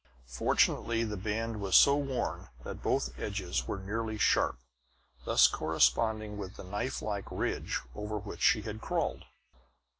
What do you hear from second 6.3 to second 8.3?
with the knifelike ridge over